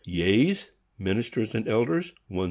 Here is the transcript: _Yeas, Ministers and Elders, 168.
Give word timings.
_Yeas, 0.07 0.71
Ministers 0.97 1.53
and 1.53 1.67
Elders, 1.67 2.07
168. 2.27 2.39